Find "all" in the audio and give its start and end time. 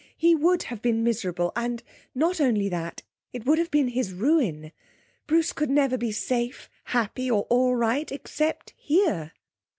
7.51-7.75